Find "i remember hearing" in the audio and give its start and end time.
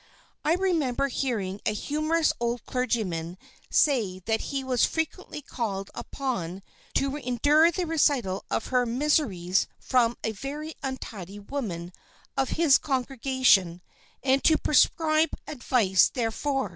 0.43-1.61